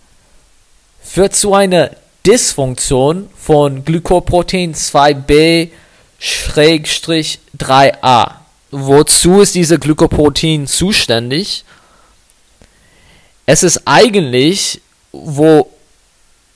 führt 1.02 1.36
zu 1.36 1.54
einer 1.54 1.92
Dysfunktion 2.26 3.30
von 3.38 3.84
Glykoprotein 3.84 4.74
2b-3a. 6.24 8.32
Wozu 8.72 9.42
ist 9.42 9.56
diese 9.56 9.78
Glykoprotein 9.78 10.68
zuständig? 10.68 11.66
Es 13.46 13.62
ist 13.62 13.82
eigentlich, 13.86 14.80
wo 15.12 15.70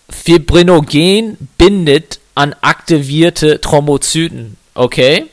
Fibrinogen 0.09 1.37
bindet 1.57 2.19
an 2.33 2.55
aktivierte 2.61 3.59
Thrombozyten. 3.59 4.57
Okay? 4.73 5.25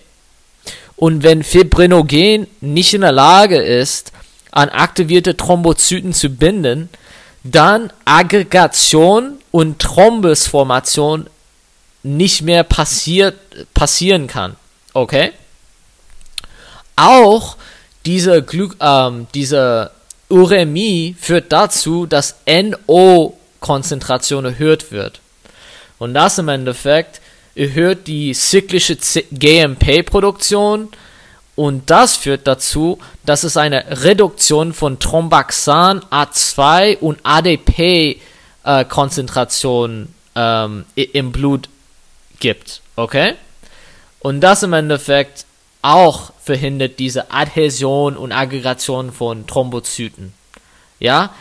Und 0.96 1.22
wenn 1.22 1.42
Fibrinogen 1.42 2.46
nicht 2.60 2.94
in 2.94 3.02
der 3.02 3.12
Lage 3.12 3.56
ist, 3.56 4.12
an 4.50 4.68
aktivierte 4.68 5.36
Thrombozyten 5.36 6.12
zu 6.12 6.28
binden, 6.28 6.88
dann 7.44 7.92
Aggregation 8.04 9.38
und 9.50 9.80
Thrombusformation 9.80 11.28
nicht 12.04 12.42
mehr 12.42 12.62
passiert, 12.62 13.34
passieren 13.74 14.28
kann. 14.28 14.54
Okay? 14.92 15.32
Auch 16.94 17.56
diese, 18.06 18.42
Gly 18.42 18.68
ähm, 18.78 19.26
diese 19.34 19.90
Uremie 20.28 21.16
führt 21.18 21.52
dazu, 21.52 22.06
dass 22.06 22.36
NO-Konzentration 22.46 24.44
erhöht 24.44 24.92
wird. 24.92 25.20
Und 25.98 26.14
das 26.14 26.38
im 26.38 26.48
Endeffekt 26.48 27.20
erhöht 27.54 28.06
die 28.06 28.32
zyklische 28.32 28.96
GMP-Produktion 29.32 30.88
und 31.56 31.90
das 31.90 32.16
führt 32.16 32.46
dazu, 32.46 33.00
dass 33.24 33.42
es 33.44 33.56
eine 33.56 34.02
Reduktion 34.02 34.74
von 34.74 34.98
Thromboxan, 34.98 36.00
A2 36.10 36.98
und 36.98 37.20
ADP-Konzentration 37.22 40.08
äh, 40.34 40.64
ähm, 40.64 40.84
im 40.96 41.30
Blut 41.30 41.68
gibt. 42.40 42.80
Okay? 42.96 43.34
Und 44.20 44.40
das 44.40 44.62
im 44.62 44.72
Endeffekt 44.72 45.44
auch 45.82 46.32
verhindert 46.42 46.98
diese 46.98 47.30
Adhäsion 47.30 48.16
und 48.16 48.32
Aggregation 48.32 49.12
von 49.12 49.46
Thrombozyten. 49.46 50.32
Ja? 50.98 51.34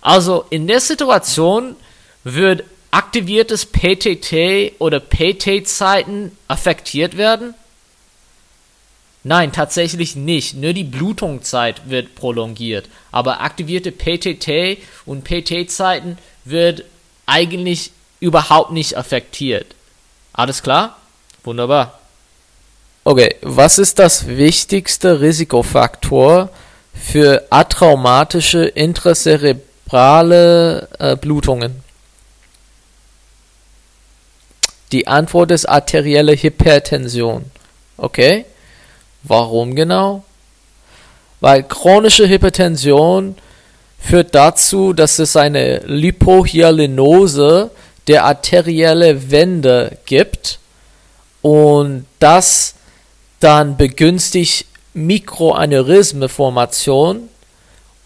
Also 0.00 0.46
in 0.50 0.66
der 0.66 0.80
Situation 0.80 1.76
wird 2.24 2.64
aktiviertes 2.90 3.66
PTT 3.66 4.80
oder 4.80 5.00
PT-Zeiten 5.00 6.36
affektiert 6.48 7.16
werden? 7.16 7.54
Nein, 9.22 9.52
tatsächlich 9.52 10.16
nicht. 10.16 10.54
Nur 10.56 10.72
die 10.72 10.84
Blutungszeit 10.84 11.90
wird 11.90 12.14
prolongiert. 12.14 12.88
Aber 13.12 13.42
aktivierte 13.42 13.92
PTT 13.92 14.78
und 15.04 15.24
PT-Zeiten 15.24 16.16
wird 16.44 16.84
eigentlich 17.26 17.90
überhaupt 18.18 18.72
nicht 18.72 18.96
affektiert. 18.96 19.66
Alles 20.40 20.62
klar? 20.62 20.96
Wunderbar. 21.44 22.00
Okay, 23.04 23.36
was 23.42 23.78
ist 23.78 23.98
das 23.98 24.26
wichtigste 24.26 25.20
Risikofaktor 25.20 26.48
für 26.94 27.44
atraumatische 27.50 28.64
intracerebrale 28.64 30.88
äh, 30.98 31.16
Blutungen? 31.16 31.84
Die 34.92 35.08
Antwort 35.08 35.50
ist 35.50 35.66
arterielle 35.66 36.32
Hypertension. 36.32 37.44
Okay? 37.98 38.46
Warum 39.22 39.74
genau? 39.74 40.24
Weil 41.40 41.64
chronische 41.64 42.26
Hypertension 42.26 43.36
führt 43.98 44.34
dazu, 44.34 44.94
dass 44.94 45.18
es 45.18 45.36
eine 45.36 45.80
Lipohyalinose 45.80 47.70
der 48.06 48.24
arterielle 48.24 49.30
Wände 49.30 49.98
gibt 50.06 50.58
und 51.42 52.06
das 52.18 52.76
dann 53.40 53.76
begünstigt 53.76 54.64
Mikroaneurysmeformation 54.94 57.28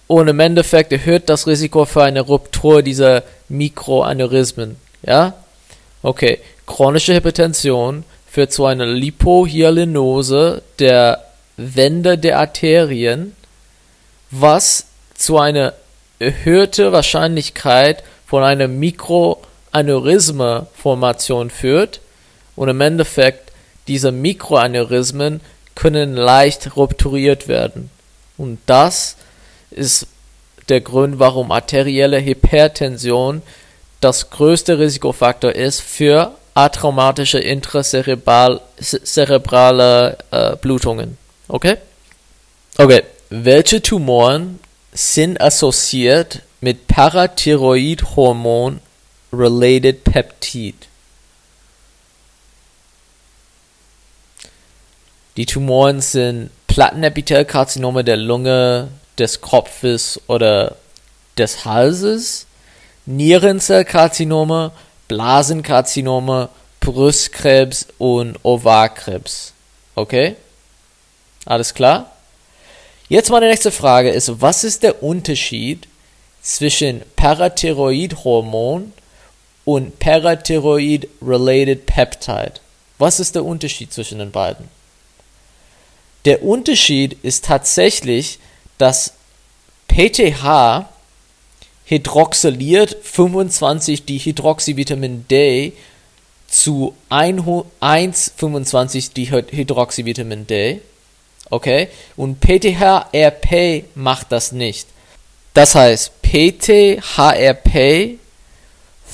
und 0.07 0.29
im 0.29 0.39
Endeffekt 0.41 0.93
erhöht 0.93 1.29
das 1.29 1.47
Risiko 1.47 1.85
für 1.87 2.05
eine 2.05 2.21
Ruptur 2.21 2.83
dieser 2.83 3.23
Mikroaneurysmen. 3.49 4.77
Ja? 5.03 5.35
Okay, 6.03 6.41
chronische 6.67 7.15
Hypertension 7.15 8.05
führt 8.27 8.53
zu 8.53 8.67
einer 8.67 8.87
Lipohyalinose 8.87 10.63
der 10.79 11.25
Wände 11.57 12.19
der 12.19 12.39
Arterien, 12.39 13.35
was 14.31 14.87
zu 15.15 15.39
einer 15.39 15.73
erhöhten 16.19 16.93
Wahrscheinlichkeit 16.93 18.03
von 18.27 18.43
einer 18.43 18.69
Mikroaneurysme-Formation 19.75 21.51
führt 21.51 22.01
und 22.57 22.69
im 22.69 22.81
Endeffekt 22.81 23.53
diese 23.89 24.13
Mikroaneurysmen 24.13 25.41
können 25.75 26.15
leicht 26.15 26.77
rupturiert 26.77 27.49
werden. 27.49 27.91
Und 28.39 28.61
das 28.67 29.17
ist 29.71 30.07
der 30.69 30.81
Grund, 30.81 31.19
warum 31.19 31.51
arterielle 31.51 32.25
Hypertension 32.25 33.43
das 34.01 34.31
größte 34.31 34.79
Risikofaktor 34.79 35.53
ist 35.53 35.81
für 35.81 36.31
atraumatische 36.55 37.41
intracerebrale 37.41 40.19
äh, 40.31 40.57
Blutungen. 40.57 41.19
Okay? 41.49 41.77
Okay. 42.79 43.03
Welche 43.31 43.83
Tumoren 43.83 44.61
sind 44.93 45.41
assoziiert 45.41 46.43
mit 46.61 46.87
Parathyroidhormon 46.87 48.79
related 49.35 50.05
Peptid? 50.05 50.75
Die 55.37 55.47
Tumoren 55.47 56.01
sind 56.01 56.51
Plattenepithelkarzinome 56.69 58.05
der 58.05 58.17
Lunge, 58.17 58.89
des 59.19 59.41
Kopfes 59.41 60.21
oder 60.27 60.77
des 61.39 61.65
Halses, 61.65 62.47
Nierenzellkarzinome, 63.07 64.73
Blasenkarzinome, 65.09 66.49
Brustkrebs 66.81 67.89
und 67.99 68.39
Ovarkrebs. 68.43 69.53
Okay? 69.95 70.37
Alles 71.45 71.75
klar? 71.75 72.11
Jetzt 73.09 73.31
meine 73.31 73.49
nächste 73.49 73.71
Frage 73.71 74.11
ist, 74.11 74.41
was 74.41 74.65
ist 74.65 74.83
der 74.83 75.03
Unterschied 75.03 75.87
zwischen 76.43 77.03
Parathyroidhormon 77.17 78.93
und 79.65 79.99
Parathyroid-related 79.99 81.87
Peptide? 81.87 82.55
Was 82.99 83.21
ist 83.21 83.35
der 83.35 83.45
Unterschied 83.45 83.93
zwischen 83.93 84.19
den 84.19 84.31
beiden? 84.31 84.69
Der 86.25 86.43
Unterschied 86.43 87.19
ist 87.23 87.45
tatsächlich, 87.45 88.39
dass 88.79 89.13
PTH 89.89 90.89
hydroxyliert 91.87 92.97
25 93.03 94.07
Dihydroxyvitamin 94.07 95.27
D 95.29 95.75
zu 96.49 96.95
1,25 97.11 99.13
Dihydroxyvitamin 99.13 100.47
D. 100.47 100.81
Okay? 101.51 101.89
Und 102.17 102.41
PTHRP 102.41 103.85
macht 103.95 104.33
das 104.33 104.53
nicht. 104.53 104.89
Das 105.53 105.75
heißt, 105.75 106.23
PTHRP 106.23 108.19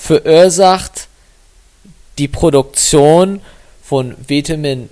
verursacht 0.01 1.09
die 2.19 2.29
Produktion 2.29 3.43
von 3.83 4.17
Vitamin 4.27 4.89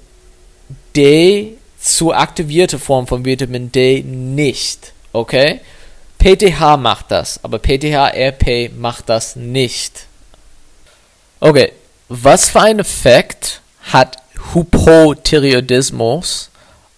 D 0.95 1.55
zu 1.81 2.13
aktivierte 2.13 2.79
Form 2.79 3.07
von 3.07 3.25
Vitamin 3.25 3.73
D 3.73 4.03
nicht. 4.03 4.93
Okay? 5.13 5.61
PTH 6.19 6.77
macht 6.77 7.11
das, 7.11 7.43
aber 7.43 7.59
PTH-RP 7.59 8.73
macht 8.77 9.09
das 9.09 9.37
nicht. 9.37 10.07
Okay, 11.41 11.73
was 12.09 12.51
für 12.51 12.61
einen 12.61 12.81
Effekt 12.81 13.63
hat 13.93 14.17
Hypothyreoidismus 14.53 16.51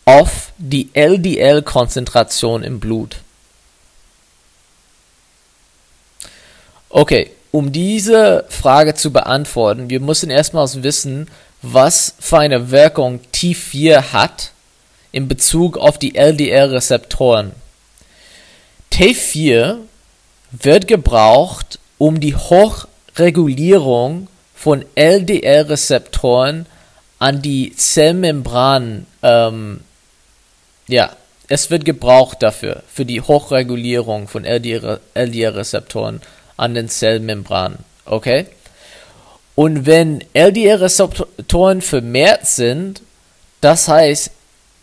auf 0.06 0.52
die 0.56 0.88
LDL-Konzentration 0.94 2.62
im 2.62 2.80
Blut? 2.80 3.18
Okay, 6.88 7.30
um 7.50 7.72
diese 7.72 8.44
Frage 8.48 8.94
zu 8.94 9.12
beantworten, 9.12 9.90
wir 9.90 10.00
müssen 10.00 10.30
erstmals 10.30 10.82
wissen, 10.82 11.28
was 11.62 12.14
für 12.18 12.38
eine 12.38 12.70
Wirkung 12.70 13.20
T4 13.34 14.12
hat 14.12 14.52
in 15.12 15.28
Bezug 15.28 15.76
auf 15.76 15.98
die 15.98 16.14
LDL-Rezeptoren. 16.14 17.52
T4 18.92 19.78
wird 20.52 20.86
gebraucht, 20.88 21.78
um 21.98 22.20
die 22.20 22.36
Hochregulierung 22.36 24.28
von 24.54 24.84
LDL-Rezeptoren 24.94 26.66
an 27.18 27.42
die 27.42 27.74
Zellmembran, 27.76 29.06
ähm, 29.22 29.80
ja, 30.88 31.10
es 31.48 31.70
wird 31.70 31.84
gebraucht 31.84 32.42
dafür, 32.42 32.82
für 32.92 33.04
die 33.04 33.20
Hochregulierung 33.20 34.28
von 34.28 34.44
LDL-Rezeptoren 34.44 36.22
an 36.60 36.74
den 36.74 36.88
Zellmembranen, 36.88 37.78
okay? 38.04 38.46
Und 39.54 39.86
wenn 39.86 40.24
LDL-Rezeptoren 40.32 41.82
vermehrt 41.82 42.46
sind, 42.46 43.02
das 43.60 43.86
heißt, 43.88 44.30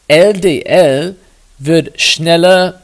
LDL 0.07 1.15
wird 1.57 1.99
schneller 1.99 2.81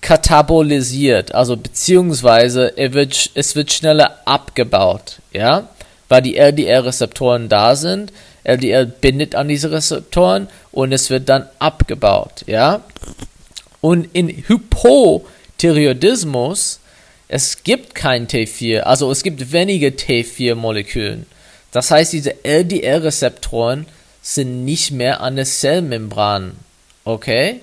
katabolisiert, 0.00 1.34
also 1.34 1.56
beziehungsweise 1.56 2.72
wird, 2.76 3.30
es 3.34 3.56
wird 3.56 3.72
schneller 3.72 4.18
abgebaut, 4.24 5.18
ja, 5.32 5.68
weil 6.08 6.22
die 6.22 6.36
LDL-Rezeptoren 6.36 7.48
da 7.48 7.74
sind. 7.76 8.12
LDL 8.44 8.86
bindet 8.86 9.36
an 9.36 9.48
diese 9.48 9.70
Rezeptoren 9.70 10.48
und 10.72 10.92
es 10.92 11.10
wird 11.10 11.28
dann 11.28 11.48
abgebaut, 11.60 12.42
ja. 12.46 12.80
Und 13.80 14.08
in 14.12 14.28
Hypothyreoidismus, 14.28 16.80
es 17.32 17.64
gibt 17.64 17.94
kein 17.94 18.28
T4, 18.28 18.80
also 18.80 19.10
es 19.10 19.22
gibt 19.22 19.52
wenige 19.52 19.88
T4-Molekülen. 19.88 21.24
Das 21.70 21.90
heißt, 21.90 22.12
diese 22.12 22.44
LDL-Rezeptoren 22.44 23.86
sind 24.20 24.66
nicht 24.66 24.90
mehr 24.90 25.22
an 25.22 25.36
der 25.36 25.46
Zellmembran, 25.46 26.52
okay? 27.04 27.60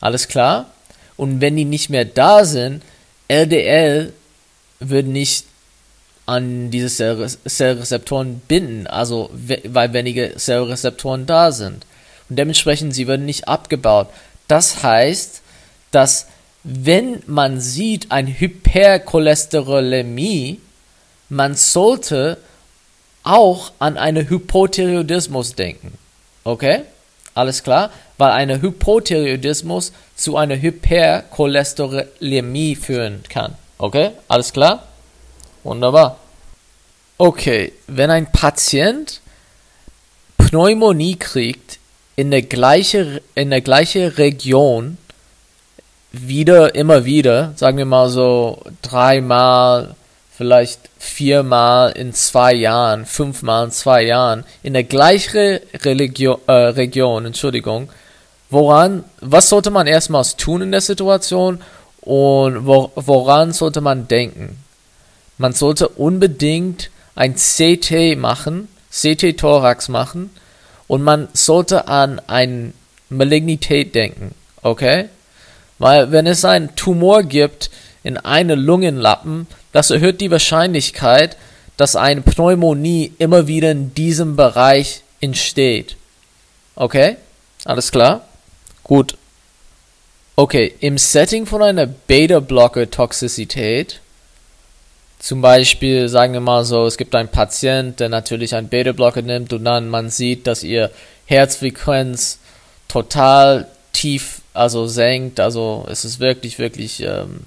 Alles 0.00 0.28
klar? 0.28 0.70
Und 1.16 1.40
wenn 1.40 1.56
die 1.56 1.64
nicht 1.64 1.90
mehr 1.90 2.04
da 2.04 2.44
sind, 2.44 2.84
LDL 3.26 4.12
wird 4.78 5.06
nicht 5.08 5.46
an 6.24 6.70
diese 6.70 7.26
Zellrezeptoren 7.44 8.40
binden, 8.46 8.86
also 8.86 9.30
weil 9.32 9.92
wenige 9.94 10.36
Zellrezeptoren 10.36 11.26
da 11.26 11.50
sind. 11.50 11.84
Und 12.28 12.38
dementsprechend, 12.38 12.94
sie 12.94 13.08
werden 13.08 13.26
nicht 13.26 13.48
abgebaut. 13.48 14.10
Das 14.46 14.84
heißt, 14.84 15.42
dass 15.90 16.28
wenn 16.64 17.22
man 17.26 17.60
sieht 17.60 18.10
eine 18.12 18.38
Hypercholesterolemie, 18.38 20.60
man 21.28 21.54
sollte 21.54 22.38
auch 23.24 23.72
an 23.78 23.96
einen 23.96 24.28
Hypothyreoidismus 24.28 25.54
denken. 25.54 25.96
Okay? 26.44 26.82
Alles 27.34 27.62
klar? 27.62 27.90
Weil 28.18 28.32
ein 28.32 28.60
Hypothyreoidismus 28.60 29.92
zu 30.14 30.36
einer 30.36 30.60
Hypercholesterolemie 30.60 32.76
führen 32.76 33.22
kann. 33.28 33.54
Okay? 33.78 34.10
Alles 34.28 34.52
klar? 34.52 34.86
Wunderbar. 35.64 36.18
Okay, 37.18 37.72
wenn 37.86 38.10
ein 38.10 38.30
Patient 38.30 39.20
Pneumonie 40.36 41.16
kriegt 41.16 41.78
in 42.16 42.30
der 42.30 42.42
gleichen 42.42 43.20
gleiche 43.34 44.18
Region 44.18 44.98
wieder 46.12 46.74
immer 46.74 47.04
wieder, 47.04 47.52
sagen 47.56 47.78
wir 47.78 47.86
mal 47.86 48.08
so 48.08 48.62
dreimal 48.82 49.94
vielleicht 50.36 50.90
viermal 50.98 51.92
in 51.92 52.12
zwei 52.12 52.54
Jahren, 52.54 53.06
fünfmal 53.06 53.66
in 53.66 53.70
zwei 53.70 54.02
Jahren 54.02 54.44
in 54.62 54.72
der 54.74 54.84
gleichen 54.84 55.60
Religion, 55.84 56.38
äh, 56.46 56.52
Region, 56.52 57.26
Entschuldigung, 57.26 57.88
woran, 58.50 59.04
was 59.20 59.48
sollte 59.48 59.70
man 59.70 59.86
erstmals 59.86 60.36
tun 60.36 60.62
in 60.62 60.72
der 60.72 60.80
Situation 60.80 61.60
und 62.00 62.66
wo, 62.66 62.90
woran 62.94 63.52
sollte 63.52 63.80
man 63.80 64.08
denken? 64.08 64.58
Man 65.38 65.52
sollte 65.52 65.88
unbedingt 65.88 66.90
ein 67.14 67.36
CT 67.36 68.16
machen, 68.16 68.68
CT-Thorax 68.90 69.88
machen 69.88 70.30
und 70.88 71.02
man 71.02 71.28
sollte 71.32 71.88
an 71.88 72.20
eine 72.26 72.72
Malignität 73.08 73.94
denken, 73.94 74.34
okay? 74.62 75.08
Weil 75.82 76.12
wenn 76.12 76.28
es 76.28 76.44
einen 76.44 76.76
Tumor 76.76 77.24
gibt 77.24 77.68
in 78.04 78.16
einem 78.16 78.60
Lungenlappen, 78.60 79.48
das 79.72 79.90
erhöht 79.90 80.20
die 80.20 80.30
Wahrscheinlichkeit, 80.30 81.36
dass 81.76 81.96
eine 81.96 82.20
Pneumonie 82.20 83.12
immer 83.18 83.48
wieder 83.48 83.72
in 83.72 83.92
diesem 83.92 84.36
Bereich 84.36 85.02
entsteht. 85.20 85.96
Okay? 86.76 87.16
Alles 87.64 87.90
klar? 87.90 88.28
Gut. 88.84 89.18
Okay, 90.36 90.72
im 90.78 90.98
Setting 90.98 91.46
von 91.46 91.64
einer 91.64 91.86
Beta-Blocker-Toxizität, 91.86 93.98
zum 95.18 95.42
Beispiel, 95.42 96.08
sagen 96.08 96.34
wir 96.34 96.40
mal 96.40 96.64
so, 96.64 96.86
es 96.86 96.96
gibt 96.96 97.16
einen 97.16 97.28
Patient, 97.28 97.98
der 97.98 98.08
natürlich 98.08 98.54
einen 98.54 98.68
Beta-Blocker 98.68 99.22
nimmt 99.22 99.52
und 99.52 99.64
dann 99.64 99.88
man 99.88 100.10
sieht, 100.10 100.46
dass 100.46 100.62
ihr 100.62 100.92
Herzfrequenz 101.26 102.38
total 102.86 103.66
tief, 103.92 104.41
also 104.54 104.86
senkt, 104.86 105.40
also 105.40 105.86
es 105.88 106.04
ist 106.04 106.20
wirklich, 106.20 106.58
wirklich 106.58 107.00
ähm, 107.00 107.40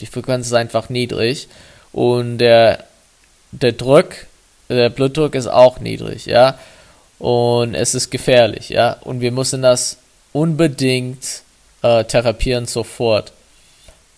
die 0.00 0.06
Frequenz 0.06 0.46
ist 0.46 0.54
einfach 0.54 0.88
niedrig 0.88 1.48
und 1.92 2.38
der, 2.38 2.84
der 3.52 3.72
Druck, 3.72 4.14
der 4.68 4.90
Blutdruck 4.90 5.34
ist 5.34 5.46
auch 5.46 5.80
niedrig, 5.80 6.26
ja. 6.26 6.58
Und 7.18 7.74
es 7.74 7.94
ist 7.94 8.10
gefährlich, 8.10 8.70
ja. 8.70 8.94
Und 9.02 9.20
wir 9.20 9.30
müssen 9.30 9.62
das 9.62 9.98
unbedingt 10.32 11.42
äh, 11.82 12.04
therapieren 12.04 12.66
sofort. 12.66 13.32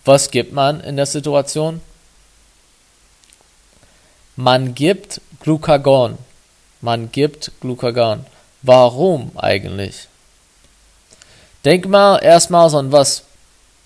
Was 0.05 0.31
gibt 0.31 0.53
man 0.53 0.81
in 0.81 0.95
der 0.95 1.05
Situation? 1.05 1.81
Man 4.35 4.73
gibt 4.73 5.21
Glucagon. 5.39 6.17
Man 6.81 7.11
gibt 7.11 7.51
Glucagon. 7.61 8.25
Warum 8.61 9.31
eigentlich? 9.35 10.07
Denk 11.65 11.87
mal 11.87 12.19
erstmal 12.19 12.73
an 12.75 12.91
was 12.91 13.23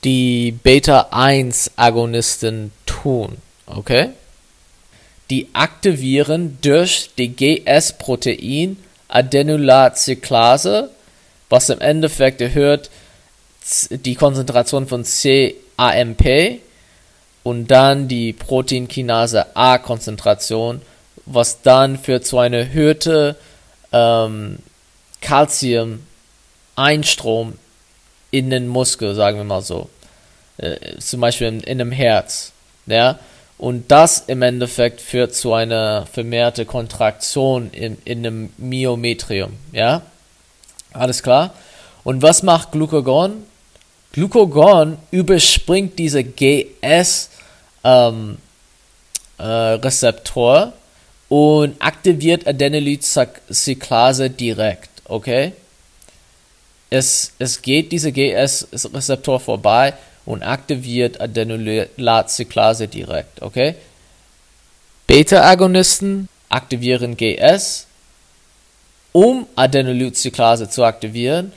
die 0.03 0.51
Beta-1-Agonisten 0.51 2.73
tun. 2.85 3.37
Okay? 3.65 4.09
Die 5.29 5.47
aktivieren 5.53 6.57
durch 6.61 7.11
die 7.17 7.33
GS-Protein 7.35 8.77
Adenylatcyclase, 9.07 10.89
was 11.49 11.69
im 11.69 11.79
Endeffekt 11.81 12.41
erhöht 12.41 12.89
die 13.91 14.15
Konzentration 14.15 14.87
von 14.87 15.03
CAMP 15.03 16.59
und 17.43 17.67
dann 17.67 18.07
die 18.07 18.33
Proteinkinase 18.33 19.55
A-Konzentration, 19.55 20.81
was 21.25 21.61
dann 21.61 21.99
führt 21.99 22.25
zu 22.25 22.39
einer 22.39 22.57
erhöhten 22.57 23.35
ähm, 23.91 24.57
Calcium-Einstrom 25.21 27.53
in 28.31 28.49
den 28.49 28.67
Muskel, 28.67 29.15
sagen 29.15 29.37
wir 29.37 29.43
mal 29.43 29.61
so. 29.61 29.89
Äh, 30.57 30.97
zum 30.99 31.21
Beispiel 31.21 31.47
in, 31.47 31.59
in 31.61 31.81
einem 31.81 31.91
Herz. 31.91 32.51
Ja? 32.85 33.19
Und 33.57 33.91
das 33.91 34.23
im 34.27 34.41
Endeffekt 34.41 35.01
führt 35.01 35.35
zu 35.35 35.53
einer 35.53 36.05
vermehrten 36.05 36.65
Kontraktion 36.65 37.71
in, 37.71 37.97
in 38.05 38.25
einem 38.25 38.53
Myometrium. 38.57 39.53
Ja? 39.71 40.01
Alles 40.93 41.23
klar? 41.23 41.53
Und 42.03 42.21
was 42.21 42.43
macht 42.43 42.71
Glucagon? 42.71 43.43
Glucagon 44.13 44.97
überspringt 45.11 45.99
diese 45.99 46.23
GS 46.23 47.29
ähm, 47.83 48.37
äh, 49.37 49.43
Rezeptor 49.43 50.73
und 51.27 51.75
aktiviert 51.79 52.47
Adenylycyclase 52.47 54.29
direkt, 54.31 54.89
okay? 55.05 55.53
Es, 56.89 57.33
es 57.37 57.61
geht 57.61 57.91
diese 57.91 58.11
GS-Rezeptor 58.11 59.39
vorbei 59.39 59.93
und 60.25 60.43
aktiviert 60.43 61.21
Adenylycyclase 61.21 62.87
direkt, 62.87 63.41
okay? 63.41 63.75
Beta-Agonisten 65.07 66.29
aktivieren 66.49 67.17
GS, 67.17 67.87
um 69.11 69.47
Adenylycyclase 69.55 70.69
zu 70.69 70.83
aktivieren. 70.83 71.51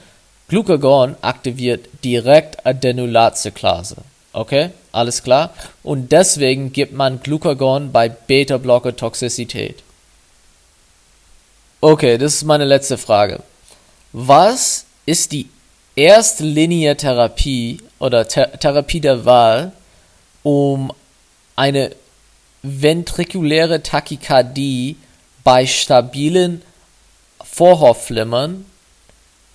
Glucagon 0.49 1.17
aktiviert 1.23 1.89
direkt 2.05 2.65
Adenylycyclase. 2.67 3.97
Okay, 4.35 4.71
alles 4.93 5.23
klar? 5.23 5.53
Und 5.83 6.13
deswegen 6.13 6.73
gibt 6.73 6.95
man 6.95 7.21
Glucagon 7.23 7.93
bei 7.93 8.09
Beta-Blocker-Toxizität. 8.09 9.83
Okay, 11.81 12.17
das 12.17 12.35
ist 12.35 12.45
meine 12.45 12.65
letzte 12.65 12.97
Frage. 12.97 13.41
Was 14.13 14.87
ist 15.07 15.33
die 15.33 15.49
erste 15.97 16.45
Linie 16.45 16.97
Therapie 16.97 17.81
oder 17.99 18.27
Th 18.27 18.61
Therapie 18.61 19.01
der 19.01 19.25
Wahl, 19.25 19.73
um 20.43 20.93
eine 21.57 21.95
ventrikuläre 22.63 23.83
Tachykardie 23.83 24.97
bei 25.45 25.67
stabilen 25.67 26.63
Vorhofflimmern 27.43 28.65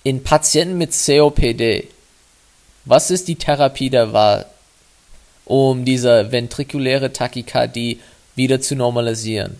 in 0.04 0.22
Patienten 0.22 0.78
mit 0.78 0.92
COPD? 0.92 1.88
Was 2.84 3.10
ist 3.10 3.28
die 3.28 3.36
Therapie 3.36 3.90
der 3.90 4.12
Wahl? 4.12 4.46
um 5.48 5.86
diese 5.86 6.30
ventrikuläre 6.30 7.12
Tachykardie 7.12 8.00
wieder 8.36 8.60
zu 8.60 8.76
normalisieren. 8.76 9.58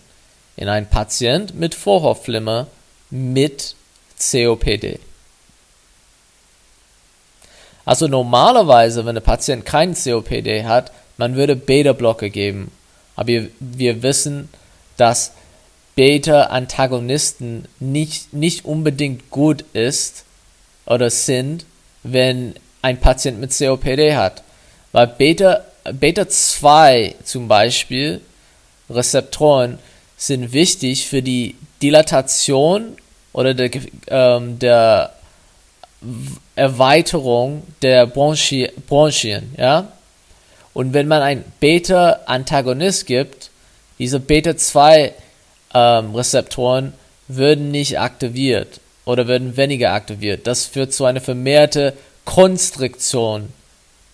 In 0.55 0.69
einem 0.69 0.85
Patient 0.85 1.55
mit 1.55 1.73
Vorhofflimmer 1.73 2.67
mit 3.09 3.75
COPD. 4.19 4.99
Also 7.89 8.07
normalerweise, 8.07 9.03
wenn 9.07 9.15
der 9.15 9.21
Patient 9.21 9.65
kein 9.65 9.95
COPD 9.95 10.65
hat, 10.65 10.91
man 11.17 11.35
würde 11.35 11.55
Beta-Blocker 11.55 12.29
geben. 12.29 12.69
Aber 13.15 13.29
wir, 13.29 13.47
wir 13.59 14.03
wissen, 14.03 14.49
dass 14.95 15.31
Beta-Antagonisten 15.95 17.67
nicht, 17.79 18.31
nicht 18.31 18.63
unbedingt 18.63 19.31
gut 19.31 19.65
ist 19.73 20.23
oder 20.85 21.09
sind, 21.09 21.65
wenn 22.03 22.53
ein 22.83 22.99
Patient 22.99 23.39
mit 23.39 23.57
COPD 23.57 24.15
hat. 24.15 24.43
Weil 24.91 25.07
Beta 25.07 25.65
Beta 25.91 26.29
2 26.29 27.15
zum 27.23 27.47
Beispiel, 27.47 28.21
Rezeptoren, 28.87 29.79
sind 30.15 30.53
wichtig 30.53 31.07
für 31.07 31.23
die 31.23 31.55
Dilatation 31.81 32.97
oder 33.33 33.55
der, 33.55 33.71
ähm, 34.09 34.59
der 34.59 35.15
Erweiterung 36.55 37.63
der 37.81 38.07
Bronchi 38.07 38.69
Bronchien, 38.87 39.53
ja. 39.57 39.91
Und 40.73 40.93
wenn 40.93 41.07
man 41.07 41.21
ein 41.21 41.43
Beta-Antagonist 41.59 43.05
gibt, 43.05 43.49
diese 43.97 44.19
Beta-2-Rezeptoren 44.19 46.85
ähm, 46.85 46.93
würden 47.27 47.71
nicht 47.71 47.99
aktiviert 47.99 48.79
oder 49.03 49.27
würden 49.27 49.57
weniger 49.57 49.91
aktiviert. 49.91 50.47
Das 50.47 50.65
führt 50.65 50.93
zu 50.93 51.03
einer 51.05 51.21
vermehrte 51.21 51.93
Konstriktion 52.23 53.51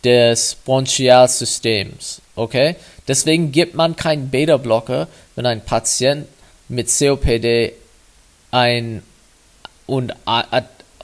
des 0.03 0.55
Bronchialsystems. 0.65 2.21
Okay? 2.35 2.75
Deswegen 3.07 3.51
gibt 3.51 3.75
man 3.75 3.95
keinen 3.95 4.29
Beta-Blocker, 4.29 5.07
wenn 5.35 5.45
ein 5.45 5.63
Patient 5.63 6.27
mit 6.67 6.89
COPD 6.89 7.73
ein 8.51 9.03
und 9.85 10.15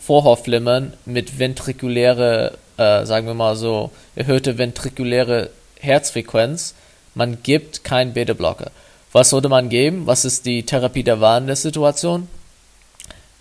Vorhofflimmern 0.01 0.93
mit 1.05 1.39
ventrikuläre, 1.39 2.57
äh, 2.77 3.05
sagen 3.05 3.27
wir 3.27 3.33
mal 3.33 3.55
so, 3.55 3.91
erhöhte 4.15 4.57
ventrikuläre 4.57 5.49
Herzfrequenz, 5.79 6.75
man 7.15 7.43
gibt 7.43 7.83
keinen 7.83 8.13
Beta-Blocker. 8.13 8.71
Was 9.11 9.29
sollte 9.29 9.49
man 9.49 9.69
geben? 9.69 10.07
Was 10.07 10.25
ist 10.25 10.45
die 10.45 10.63
Therapie 10.63 11.03
der 11.03 11.19
Wahl 11.19 11.41
in 11.41 11.47
der 11.47 11.55
Situation? 11.55 12.27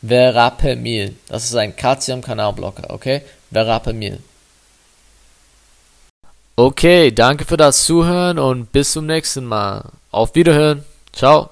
Verapamil. 0.03 1.17
Das 1.29 1.45
ist 1.45 1.55
ein 1.55 1.77
Calcium-Kanalblocker, 1.77 2.91
okay? 2.91 3.23
Verapamil. 3.51 4.19
Okay, 6.57 7.11
danke 7.11 7.45
für 7.45 7.57
das 7.57 7.85
Zuhören 7.85 8.39
und 8.39 8.73
bis 8.73 8.93
zum 8.93 9.07
nächsten 9.07 9.45
Mal. 9.45 9.85
Auf 10.11 10.35
Wiederhören. 10.35 10.85
Ciao. 11.13 11.51